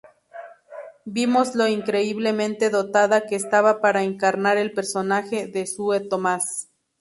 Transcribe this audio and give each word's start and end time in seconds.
Vimos 1.05 1.53
lo 1.53 1.67
increíblemente 1.67 2.71
dotada 2.71 3.27
que 3.27 3.35
estaba 3.35 3.81
para 3.81 4.01
encarnar 4.01 4.57
el 4.57 4.71
personaje 4.73 5.45
de 5.45 5.67
Sue 5.67 5.99
Thomas. 5.99 6.69